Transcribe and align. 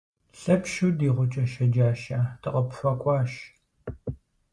Лъэпщу 0.39 0.87
ди 0.97 1.09
гъукӏэ 1.15 1.43
щэджащэ, 1.51 2.19
дыкъыпхуэкӏуащ. 2.41 3.31